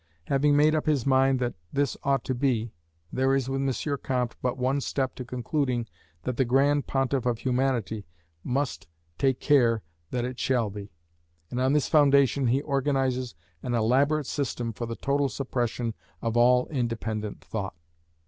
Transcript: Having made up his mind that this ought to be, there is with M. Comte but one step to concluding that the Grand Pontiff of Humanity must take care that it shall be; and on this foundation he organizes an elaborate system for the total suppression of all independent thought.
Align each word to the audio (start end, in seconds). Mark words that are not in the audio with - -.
Having 0.29 0.57
made 0.57 0.73
up 0.73 0.87
his 0.87 1.05
mind 1.05 1.37
that 1.37 1.53
this 1.71 1.95
ought 2.01 2.23
to 2.25 2.33
be, 2.33 2.73
there 3.13 3.35
is 3.35 3.47
with 3.47 3.61
M. 3.61 3.97
Comte 4.01 4.35
but 4.41 4.57
one 4.57 4.81
step 4.81 5.13
to 5.13 5.23
concluding 5.23 5.85
that 6.23 6.37
the 6.37 6.43
Grand 6.43 6.87
Pontiff 6.87 7.27
of 7.27 7.37
Humanity 7.37 8.07
must 8.43 8.87
take 9.19 9.39
care 9.39 9.83
that 10.09 10.25
it 10.25 10.39
shall 10.39 10.71
be; 10.71 10.91
and 11.51 11.61
on 11.61 11.73
this 11.73 11.87
foundation 11.87 12.47
he 12.47 12.63
organizes 12.63 13.35
an 13.61 13.75
elaborate 13.75 14.25
system 14.25 14.73
for 14.73 14.87
the 14.87 14.95
total 14.95 15.29
suppression 15.29 15.93
of 16.19 16.35
all 16.35 16.65
independent 16.69 17.41
thought. 17.43 17.75